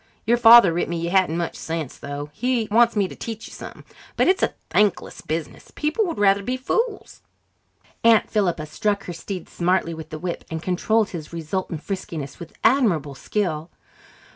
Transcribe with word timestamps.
Your 0.25 0.37
father 0.37 0.73
writ 0.73 0.89
me 0.89 0.97
you 0.99 1.11
hadn't 1.11 1.37
much 1.37 1.55
sense, 1.55 1.95
though. 1.99 2.31
He 2.33 2.67
wants 2.71 2.95
me 2.95 3.07
to 3.07 3.15
teach 3.15 3.45
you 3.47 3.53
some, 3.53 3.85
but 4.17 4.27
it's 4.27 4.41
a 4.41 4.55
thankless 4.71 5.21
business. 5.21 5.71
People 5.75 6.07
would 6.07 6.17
rather 6.17 6.41
be 6.41 6.57
fools." 6.57 7.21
Aunt 8.03 8.27
Philippa 8.27 8.65
struck 8.65 9.03
her 9.03 9.13
steed 9.13 9.47
smartly 9.47 9.93
with 9.93 10.09
the 10.09 10.17
whip 10.17 10.43
and 10.49 10.59
controlled 10.59 11.09
his 11.09 11.31
resultant 11.31 11.83
friskiness 11.83 12.39
with 12.39 12.57
admirable 12.63 13.13
skill. 13.13 13.69